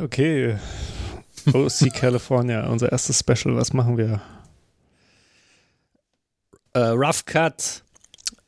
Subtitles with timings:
[0.00, 0.56] okay.
[1.52, 3.56] OC California, unser erstes Special.
[3.56, 4.20] Was machen wir?
[6.74, 7.82] Uh, Rough Cut,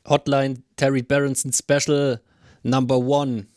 [0.05, 2.19] Hotline Terry Berenson Special
[2.63, 3.47] Number One.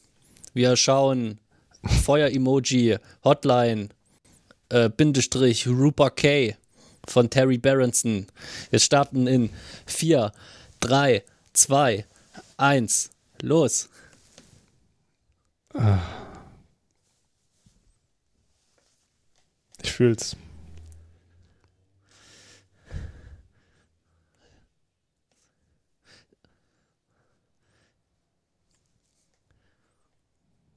[0.54, 1.38] Wir schauen
[1.84, 3.90] Feuer-Emoji, Hotline,
[4.70, 6.56] äh, Bindestrich, Rupert K.
[7.06, 8.26] von Terry Berenson.
[8.70, 9.50] Wir starten in
[9.86, 10.32] 4,
[10.80, 11.22] 3,
[11.52, 12.04] 2,
[12.56, 13.10] 1.
[13.42, 13.88] Los.
[19.86, 20.36] Ich fühl's.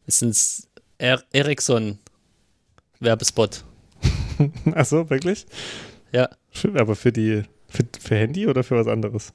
[0.06, 0.36] Es ist ein
[1.00, 3.64] er Ericsson-Werbespot.
[4.74, 5.48] Achso, wirklich?
[6.12, 6.30] Ja.
[6.76, 9.34] Aber für die, für, für Handy oder für was anderes?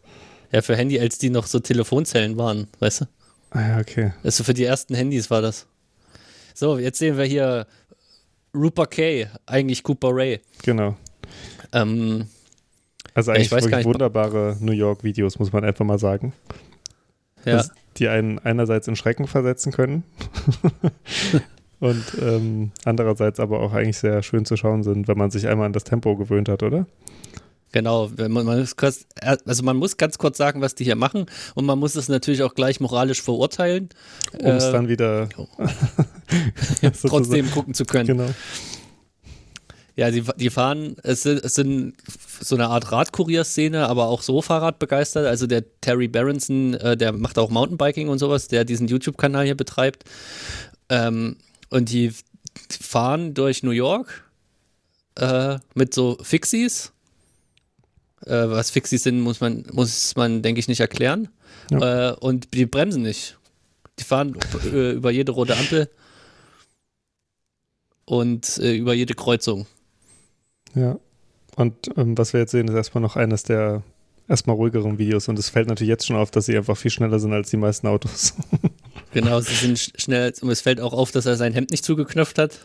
[0.52, 3.06] Ja, für Handy, als die noch so Telefonzellen waren, weißt du?
[3.51, 4.12] Ah ja, okay.
[4.23, 5.66] Also für die ersten Handys war das.
[6.54, 7.66] So, jetzt sehen wir hier
[8.54, 10.40] Rupert K., eigentlich Cooper Ray.
[10.62, 10.96] Genau.
[11.73, 12.26] Ähm,
[13.15, 16.32] Also Ja, ich eigentlich gar wirklich wunderbare New York-Videos, muss man einfach mal sagen.
[17.45, 20.02] ja, Das- die einen einerseits in Schrecken versetzen können
[21.80, 25.66] und ähm, andererseits aber auch eigentlich sehr schön zu schauen sind, wenn man sich einmal
[25.66, 26.86] an das Tempo gewöhnt hat, oder?
[27.74, 28.10] Genau.
[28.16, 31.66] Wenn Man, man, kurz, also man muss ganz kurz sagen, was die hier machen und
[31.66, 33.90] man muss es natürlich auch gleich moralisch verurteilen,
[34.38, 35.28] Um es Äh, dann wieder
[37.06, 38.06] trotzdem gucken zu können.
[38.06, 38.30] Genau.
[39.96, 41.95] Ja, die, die fahren, es sind, es sind
[42.40, 45.26] so eine Art Radkurierszene, aber auch so Fahrradbegeistert.
[45.26, 49.56] Also der Terry Berenson, äh, der macht auch Mountainbiking und sowas, der diesen YouTube-Kanal hier
[49.56, 50.04] betreibt.
[50.88, 51.36] Ähm,
[51.70, 52.12] und die
[52.68, 54.24] fahren durch New York
[55.16, 56.93] äh, mit so Fixies.
[58.26, 61.28] Äh, was Fixies sind, muss man, muss man, denke ich, nicht erklären.
[61.70, 63.38] Äh, und die bremsen nicht.
[63.98, 65.88] Die fahren äh, über jede rote Ampel
[68.04, 69.66] und äh, über jede Kreuzung.
[70.75, 70.98] Ja.
[71.56, 73.82] Und ähm, was wir jetzt sehen, ist erstmal noch eines der
[74.26, 77.18] erstmal ruhigeren Videos und es fällt natürlich jetzt schon auf, dass sie einfach viel schneller
[77.18, 78.34] sind als die meisten Autos.
[79.12, 80.32] Genau, sie sind sch- schnell.
[80.40, 82.58] Und es fällt auch auf, dass er sein Hemd nicht zugeknöpft hat.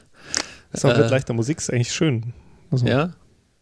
[0.74, 1.09] ist auch mit Äh.
[1.09, 2.34] leichter Musik, ist eigentlich schön.
[2.72, 3.14] Also, Ja,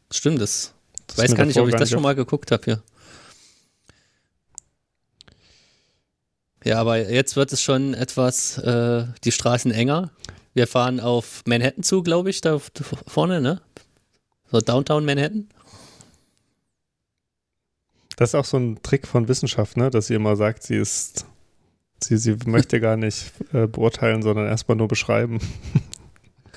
[0.10, 0.40] stimmt.
[0.40, 0.74] Das,
[1.08, 2.84] das weiß gar nicht, ob ich das schon mal geguckt habe hier.
[6.64, 10.12] Ja, aber jetzt wird es schon etwas, äh, die Straßen enger.
[10.54, 12.60] Wir fahren auf Manhattan zu, glaube ich, da
[13.06, 13.62] vorne, ne?
[14.52, 15.48] So Downtown Manhattan.
[18.18, 19.92] Das ist auch so ein Trick von Wissenschaft, ne?
[19.92, 21.26] dass sie immer sagt, sie ist,
[22.04, 25.40] sie, sie möchte gar nicht äh, beurteilen, sondern erstmal nur beschreiben.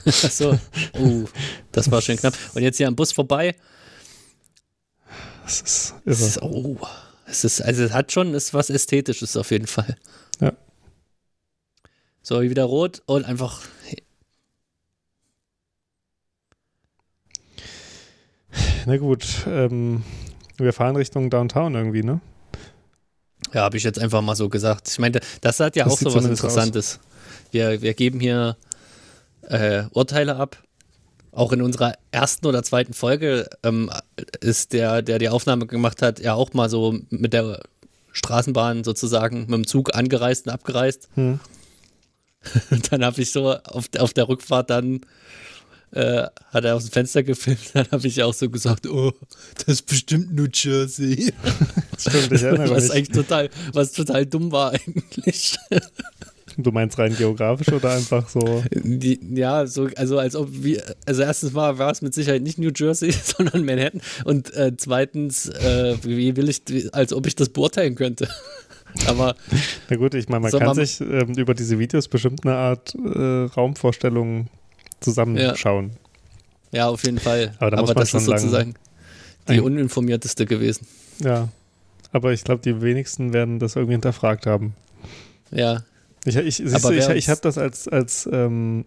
[0.06, 0.58] Ach so.
[0.98, 1.24] Oh,
[1.70, 2.34] das war schön knapp.
[2.54, 3.54] Und jetzt hier am Bus vorbei.
[5.50, 6.28] Das ist Es irre.
[6.28, 6.76] ist, oh,
[7.26, 9.96] es ist, also es hat schon ist was Ästhetisches auf jeden Fall.
[10.40, 10.52] Ja.
[12.22, 13.62] So, wieder rot und einfach.
[18.86, 20.02] Na gut, ähm,
[20.56, 22.20] wir fahren Richtung Downtown irgendwie, ne?
[23.52, 24.88] Ja, habe ich jetzt einfach mal so gesagt.
[24.88, 26.24] Ich meine, das hat ja Das auch so was aus.
[26.24, 27.00] Interessantes.
[27.50, 28.56] Wir, wir geben hier
[29.42, 30.62] äh, Urteile ab.
[31.32, 33.90] Auch in unserer ersten oder zweiten Folge ähm,
[34.40, 37.60] ist der, der die Aufnahme gemacht hat, ja auch mal so mit der
[38.12, 41.08] Straßenbahn sozusagen mit dem Zug angereist und abgereist.
[41.14, 41.40] Hm.
[42.90, 45.02] Dann habe ich so auf, auf der Rückfahrt dann
[45.92, 49.12] äh, hat er aus dem Fenster gefilmt, dann habe ich auch so gesagt, oh,
[49.56, 51.32] das ist bestimmt New Jersey.
[51.98, 52.92] Stimmt, ich erinnere was mich.
[52.92, 55.58] eigentlich total, was total dumm war eigentlich.
[56.62, 58.62] Du meinst rein geografisch oder einfach so?
[58.72, 62.58] Die, ja, so, also als ob wir, also erstens mal war es mit Sicherheit nicht
[62.58, 64.00] New Jersey, sondern Manhattan.
[64.24, 66.62] Und äh, zweitens, äh, wie will ich,
[66.94, 68.28] als ob ich das beurteilen könnte.
[69.06, 69.36] Aber
[69.88, 72.56] Na gut, ich meine, man So, kann man- sich ähm, über diese Videos bestimmt eine
[72.56, 74.48] Art äh, Raumvorstellung
[75.00, 75.92] zusammenschauen.
[76.72, 77.54] ja, auf jeden Fall.
[77.58, 78.74] Aber da man das ist sozusagen
[79.48, 80.86] die uninformierteste gewesen.
[81.22, 81.48] Ja.
[82.12, 84.74] Aber ich glaube, die wenigsten werden das irgendwie hinterfragt haben.
[85.52, 85.84] Ja,
[86.24, 88.84] Ich, ich, du, ich, ich habe das als, als ähm,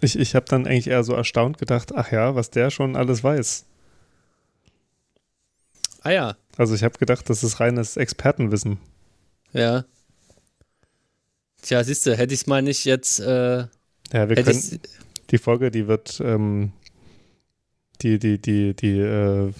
[0.00, 3.24] ich, ich habe dann eigentlich eher so erstaunt gedacht, ach ja, was der schon alles
[3.24, 3.64] weiß.
[6.02, 8.78] ah ja, Also ich habe gedacht, das ist reines Expertenwissen.
[9.52, 9.84] ja.
[11.62, 13.60] Tja, siehst du, hätte ich es mal nicht jetzt, äh,
[14.12, 14.78] Ja, wir können, ich's,
[15.30, 16.72] die Folge, die wird, ähm,
[18.02, 19.50] die, die, die, die, äh,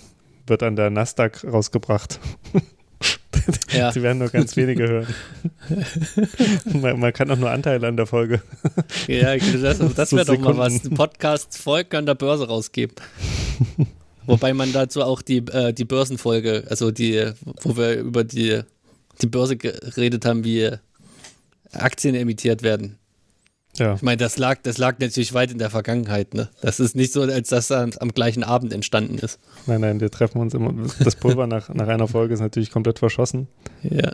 [0.47, 2.21] wird an der Nasdaq rausgebracht.
[3.73, 5.15] ja, Die werden nur ganz wenige hören.
[6.81, 8.43] man, man kann auch nur Anteile an der Folge.
[9.07, 10.85] ja, das, das wäre doch mal was.
[10.85, 12.97] Ein Podcast-Folge an der Börse rausgeben.
[14.27, 17.33] Wobei man dazu auch die, äh, die Börsenfolge, also die,
[17.63, 18.61] wo wir über die,
[19.21, 20.71] die Börse geredet haben, wie
[21.73, 22.99] Aktien emittiert werden.
[23.77, 23.95] Ja.
[23.95, 26.35] Ich meine, das lag, das lag natürlich weit in der Vergangenheit.
[26.35, 26.49] Ne?
[26.61, 29.41] Das ist nicht so, als das am, am gleichen Abend entstanden ist.
[29.67, 30.73] Nein, nein, wir treffen uns immer.
[31.01, 33.49] Das Pulver nach, nach einer Folge ist natürlich komplett verschossen.
[33.83, 34.13] Ja.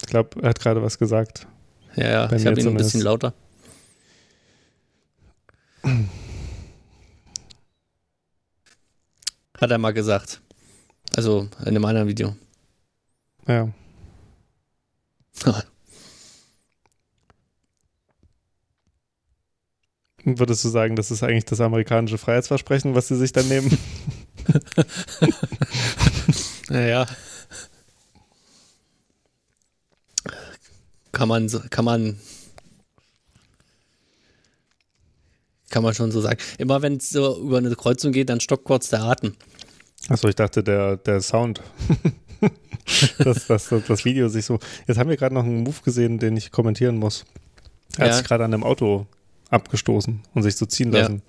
[0.00, 1.46] Ich glaube, er hat gerade was gesagt.
[1.96, 2.26] Ja, ja.
[2.26, 3.34] Bei ich habe ihn ein bisschen lauter.
[9.60, 10.40] Hat er mal gesagt.
[11.14, 12.34] Also in einem anderen Video.
[13.46, 13.68] Ja.
[20.24, 23.76] Würdest du sagen, das ist eigentlich das amerikanische Freiheitsversprechen, was sie sich dann nehmen?
[26.70, 27.06] Naja.
[31.12, 32.18] Kann man, kann man,
[35.70, 36.38] kann man schon so sagen.
[36.58, 39.34] Immer wenn es so über eine Kreuzung geht, dann stockt kurz der Atem.
[40.08, 41.62] Achso, ich dachte, der, der Sound.
[43.18, 44.58] dass, dass das Video sich so.
[44.86, 47.24] Jetzt haben wir gerade noch einen Move gesehen, den ich kommentieren muss.
[47.98, 48.12] Hat Ja.
[48.14, 49.06] sich gerade an einem Auto
[49.50, 51.00] abgestoßen und sich so ziehen Ja.
[51.00, 51.22] lassen.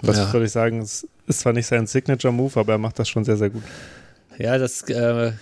[0.00, 0.30] Was Ja.
[0.30, 0.80] soll ich sagen?
[0.80, 3.62] Es ist zwar nicht sein Signature-Move, aber er macht das schon sehr, sehr gut.
[4.38, 5.32] Ja, das äh,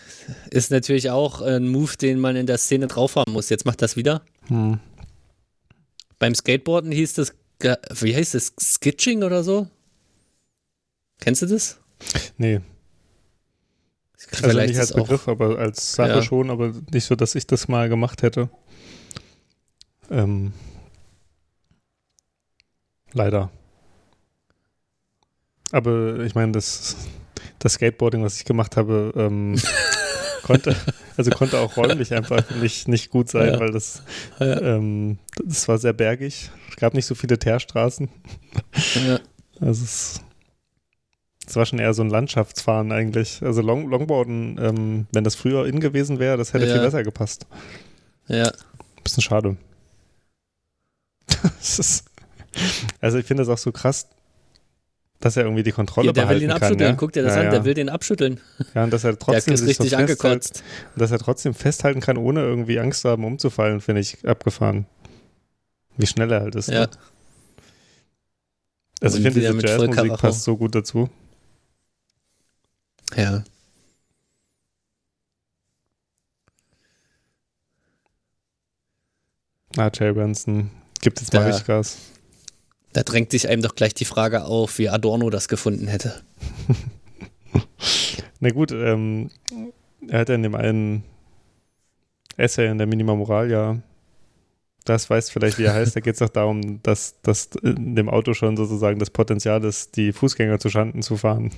[0.50, 3.50] ist natürlich auch ein Move, den man in der Szene drauf haben muss.
[3.50, 4.22] Jetzt macht das wieder.
[4.48, 4.80] Hm.
[6.18, 7.34] Beim Skateboarden hieß das,
[8.00, 9.66] wie heißt das, Skitching oder so?
[11.20, 11.78] Kennst du das?
[12.38, 12.60] Nee,
[14.32, 16.22] also Vielleicht nicht als ist auch, Begriff, aber als Sache Ja.
[16.22, 18.48] schon, aber nicht so, dass ich das mal gemacht hätte.
[20.10, 20.52] Ähm,
[23.16, 23.50] leider.
[25.72, 26.96] Aber ich meine, das,
[27.58, 29.60] das Skateboarding, was ich gemacht habe, ähm,
[30.42, 30.76] konnte,
[31.16, 33.60] also konnte auch räumlich einfach nicht, nicht gut sein, Ja.
[33.60, 34.02] weil das,
[34.38, 34.60] Ja.
[34.60, 36.50] ähm, das war sehr bergig.
[36.70, 38.08] Es gab nicht so viele Teerstraßen.
[39.06, 39.18] ja,
[39.60, 40.20] Also es,
[41.48, 43.42] es war schon eher so ein Landschaftsfahren eigentlich.
[43.42, 47.46] Also Long, Longboarden, ähm, wenn das früher in gewesen wäre, das hätte viel besser gepasst.
[48.28, 48.52] ja,
[49.02, 49.56] Bisschen schade.
[51.42, 52.04] Das ist,
[53.00, 54.08] also ich finde das auch so krass,
[55.20, 56.62] dass er irgendwie die Kontrolle ja, der will behalten den kann.
[56.62, 56.90] abschütteln.
[56.90, 56.96] Ja?
[56.96, 58.40] Guck dir das ja, an, der will den abschütteln.
[58.74, 60.62] Ja, und dass er Der trotzdem ist sich so richtig festhält, angekotzt.
[60.96, 64.86] dass er trotzdem festhalten kann, ohne irgendwie Angst zu haben, umzufallen, finde ich abgefahren.
[65.96, 66.68] Wie schnell er halt ist.
[66.68, 66.80] Ja.
[66.82, 66.90] Ne?
[69.00, 71.08] Also ich Und finde, wieder diese Jazzmusik passt so gut dazu.
[73.16, 73.44] Ja.
[79.76, 80.70] Ah, Jay Branson
[81.00, 81.98] gibt jetzt mal richtig Gas.
[82.96, 86.14] Da drängt sich einem doch gleich die Frage auf, wie Adorno das gefunden hätte.
[88.40, 89.28] Na gut, ähm,
[90.08, 91.04] er hat ja in dem einen
[92.38, 93.76] Essay in der Minima Moral ja,
[94.86, 98.08] das weißt vielleicht, wie er heißt, da geht es doch darum, dass, dass in dem
[98.08, 101.50] Auto schon sozusagen das Potenzial ist, die Fußgänger zu Schanden zu fahren.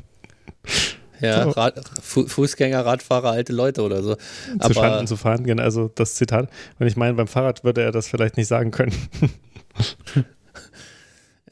[1.21, 1.51] Ja, So.
[1.51, 4.17] Rad, Fu Fußgänger, Radfahrer, alte Leute oder so.
[4.61, 6.51] zu Schanden zu fahren, genau, also das Zitat.
[6.81, 8.93] Und ich meine, beim Fahrrad würde er das vielleicht nicht sagen können.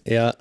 [0.06, 0.34] Ja,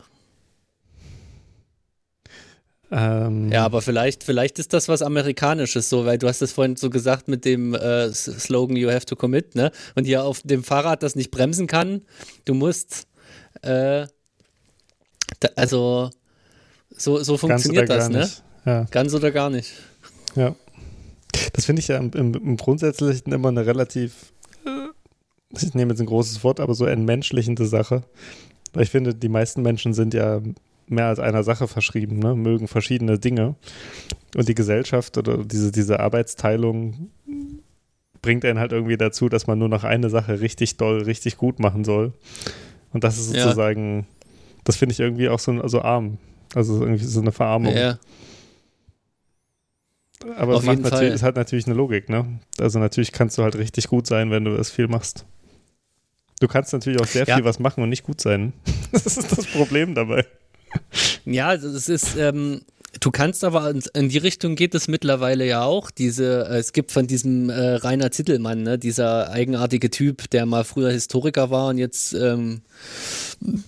[2.92, 6.76] ähm, ja, aber vielleicht, vielleicht ist das was Amerikanisches, so, weil du hast es vorhin
[6.76, 9.72] so gesagt mit dem äh, Slogan You have to commit, ne?
[9.96, 12.04] Und hier auf dem Fahrrad das nicht bremsen kann,
[12.46, 13.08] du musst,
[13.64, 14.08] äh,
[15.40, 16.12] da, also
[16.96, 18.20] so, so funktioniert das, ne?
[18.20, 18.44] nicht.
[18.66, 18.84] Ja.
[18.92, 19.74] Ganz oder gar nicht.
[20.36, 20.56] Ja.
[21.54, 24.32] Das finde ich ja im, im, im Grundsätzlichen immer eine relativ,
[24.66, 24.88] äh,
[25.60, 28.04] ich nehme jetzt ein großes Wort, aber so entmenschlichende Sache.
[28.76, 30.42] Weil ich finde, die meisten Menschen sind ja
[30.88, 32.36] mehr als einer Sache verschrieben, ne?
[32.36, 33.56] mögen verschiedene Dinge.
[34.36, 37.10] Und die Gesellschaft oder diese, diese Arbeitsteilung
[38.22, 41.60] bringt einen halt irgendwie dazu, dass man nur noch eine Sache richtig doll, richtig gut
[41.60, 42.14] machen soll.
[42.92, 43.44] Und das ist Ja.
[43.44, 44.06] sozusagen,
[44.64, 46.18] das finde ich irgendwie auch so, so arm.
[46.54, 47.76] Also irgendwie so eine Verarmung.
[47.76, 47.98] Ja,
[50.38, 52.26] Aber Auf es, macht natürlich, es hat natürlich eine Logik, ne?
[52.60, 55.26] Also natürlich kannst du halt richtig gut sein, wenn du das viel machst.
[56.39, 57.35] Du kannst natürlich auch sehr Ja.
[57.35, 58.54] viel was machen und nicht gut sein.
[58.92, 60.25] Das ist das Problem dabei.
[61.25, 62.61] Ja, es ist, ähm,
[62.99, 65.92] du kannst aber, in, die Richtung geht es mittlerweile ja auch.
[65.92, 70.63] Diese, äh, es gibt von diesem äh, Rainer Zittelmann, ne, dieser eigenartige Typ, der mal
[70.63, 72.61] früher Historiker war und jetzt ähm,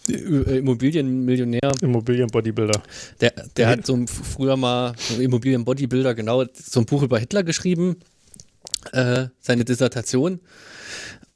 [0.07, 1.71] Immobilienmillionär.
[1.81, 2.81] Immobilien-Bodybuilder.
[3.21, 3.71] Der, der Ja.
[3.71, 7.97] hat so früher mal so Immobilien-Bodybuilder, genau, so ein Buch über Hitler geschrieben,
[8.91, 10.39] äh, seine Dissertation.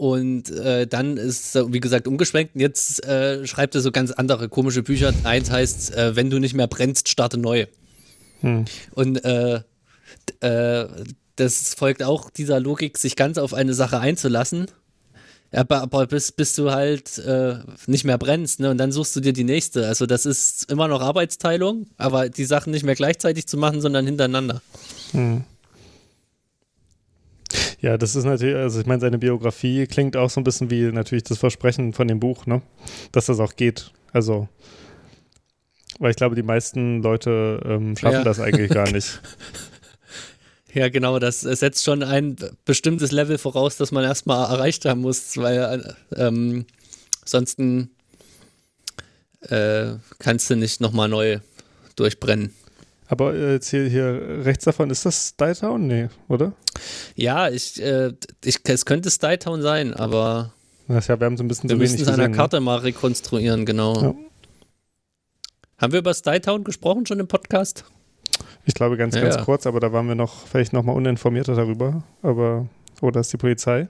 [0.01, 2.55] Und äh, dann ist, wie gesagt, umgeschwenkt.
[2.55, 5.13] Und jetzt äh, schreibt er so ganz andere komische Bücher.
[5.25, 7.67] Eins heißt, äh, wenn du nicht mehr brennst, starte neu.
[8.39, 8.65] Hm.
[8.95, 9.61] Und äh,
[10.39, 10.87] äh,
[11.35, 14.65] das folgt auch dieser Logik, sich ganz auf eine Sache einzulassen.
[15.51, 18.71] Aber, aber bis, bis du halt äh, nicht mehr brennst, ne?
[18.71, 19.85] Und dann suchst du dir die nächste.
[19.85, 24.07] Also das ist immer noch Arbeitsteilung, aber die Sachen nicht mehr gleichzeitig zu machen, sondern
[24.07, 24.63] hintereinander.
[25.11, 25.43] Hm.
[27.81, 30.91] Ja, das ist natürlich, also ich meine, seine Biografie klingt auch so ein bisschen wie
[30.91, 32.61] natürlich das Versprechen von dem Buch, ne?
[33.11, 33.91] Dass das auch geht.
[34.13, 34.47] Also,
[35.99, 38.23] weil ich glaube, die meisten Leute ähm, schaffen Ja.
[38.23, 39.21] das eigentlich gar nicht.
[40.73, 45.35] Ja, genau, das setzt schon ein bestimmtes Level voraus, das man erstmal erreicht haben muss,
[45.35, 45.83] weil
[46.15, 46.65] äh, ähm,
[47.25, 47.59] sonst
[49.41, 51.39] äh, kannst du nicht nochmal neu
[51.97, 52.53] durchbrennen.
[53.07, 55.87] Aber äh, jetzt hier, hier rechts davon, ist das Ditown?
[55.87, 56.53] Nee, oder?
[57.15, 60.53] Ja, ich, äh, ich, es könnte Stytown sein, aber
[60.87, 62.35] Das, ja, wir haben so ein bisschen wir zu müssen es an der ne?
[62.35, 64.01] Karte mal rekonstruieren, genau.
[64.01, 64.15] Ja.
[65.77, 67.85] Haben wir über Stytown gesprochen schon im Podcast?
[68.65, 69.43] Ich glaube ganz, Ja, ganz ja.
[69.43, 72.03] kurz, aber da waren wir noch vielleicht noch mal uninformierter darüber.
[72.21, 72.67] Aber,
[73.01, 73.87] oder ist die Polizei?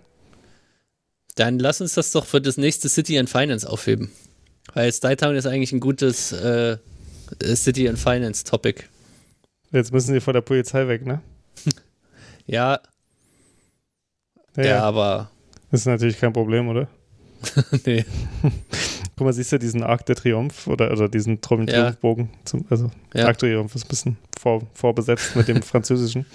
[1.36, 4.12] Dann lass uns das doch für das nächste City and Finance aufheben.
[4.74, 6.78] Weil Stytown ist eigentlich ein gutes äh,
[7.56, 8.84] City and Finance Topic.
[9.72, 11.22] Jetzt müssen sie vor der Polizei weg, ne?
[12.52, 12.80] Ja,
[14.58, 15.30] Ja, ja, aber
[15.72, 16.88] Das ist natürlich kein Problem, oder?
[17.86, 18.04] nee.
[19.16, 21.84] Guck mal, siehst du diesen Arc de Triomphe oder, oder diesen Tri- Ja.
[21.84, 22.30] Triumphbogen?
[22.44, 23.28] Zum, also, Ja.
[23.28, 26.26] Arc de Triomphe ist ein bisschen vor, vorbesetzt mit dem Französischen.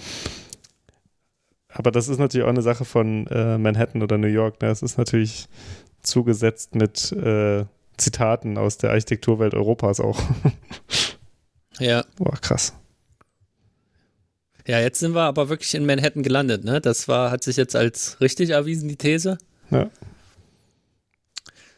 [1.69, 4.59] Aber das ist natürlich auch eine Sache von äh, Manhattan oder New York.
[4.61, 4.69] Ne?
[4.69, 5.47] Es ist natürlich
[6.01, 7.65] zugesetzt mit äh,
[7.97, 10.19] Zitaten aus der Architekturwelt Europas auch.
[11.79, 12.03] Ja.
[12.17, 12.73] Boah, krass.
[14.67, 16.81] Ja, jetzt sind wir aber wirklich in Manhattan gelandet, ne?
[16.81, 19.37] Das war, hat sich jetzt als richtig erwiesen, die These.
[19.71, 19.89] Ja.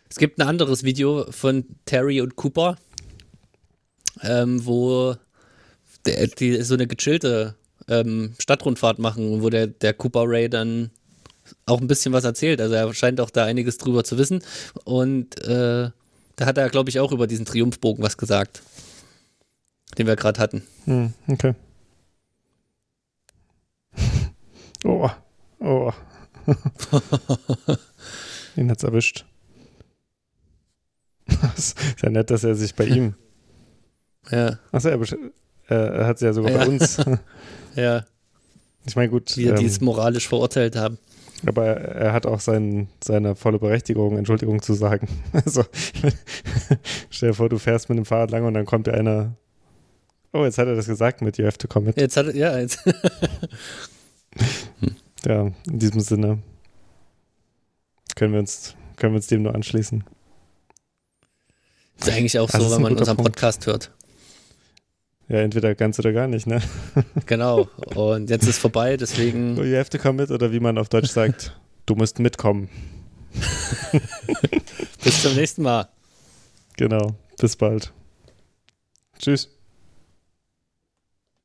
[0.09, 2.77] Es gibt ein anderes Video von Terry und Cooper,
[4.23, 5.15] ähm, wo
[6.07, 7.53] der, die so eine gechillte
[7.87, 10.89] ähm, Stadtrundfahrt machen, wo der, der Cooper Ray dann
[11.67, 12.59] auch ein bisschen was erzählt.
[12.59, 14.43] Also er scheint auch da einiges drüber zu wissen.
[14.83, 15.91] Und äh,
[16.35, 18.63] da hat er, glaube ich, auch über diesen Triumphbogen was gesagt,
[19.99, 20.63] den wir gerade hatten.
[20.85, 21.53] Hm, okay.
[24.85, 25.09] Oh,
[25.59, 25.91] oh.
[28.55, 29.25] Ihn hat's erwischt.
[31.57, 33.15] ist ja nett, dass er sich bei ihm.
[34.31, 34.99] Ja, Achso, er,
[35.69, 36.57] er hat sie ja sogar Ja.
[36.59, 36.97] bei uns.
[37.75, 38.05] ja,
[38.85, 40.99] Ich meine, gut, wir, die ähm, es moralisch verurteilt haben.
[41.47, 45.07] aber er, er hat auch sein, seine volle Berechtigung, Entschuldigung zu sagen.
[45.33, 45.63] Also,
[47.09, 49.35] stell dir vor, du fährst mit dem Fahrrad lang und dann kommt dir einer.
[50.31, 51.99] Oh, jetzt hat er das gesagt mit You have to commit.
[51.99, 52.79] Jetzt hat er, ja, jetzt,
[55.25, 56.39] Ja, in diesem Sinne
[58.15, 60.03] können wir uns, können wir uns dem nur anschließen.
[61.99, 63.33] ist eigentlich auch Das so, wenn man unseren Punkt.
[63.33, 63.91] Podcast hört.
[65.27, 66.61] Ja, entweder ganz oder gar nicht, ne?
[67.27, 67.67] Genau.
[67.95, 71.59] Und jetzt ist vorbei, deswegen You have to commit oder wie man auf Deutsch sagt,
[71.85, 72.69] du musst mitkommen.
[75.03, 75.87] bis zum nächsten Mal.
[76.77, 77.15] Genau.
[77.37, 77.93] Bis bald.
[79.19, 79.49] Tschüss.